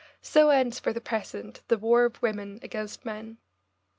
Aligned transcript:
So 0.23 0.49
ends, 0.49 0.79
for 0.79 0.93
the 0.93 0.99
present, 0.99 1.61
the 1.67 1.77
war 1.77 2.05
of 2.05 2.19
women 2.23 2.57
against 2.63 3.05
men. 3.05 3.37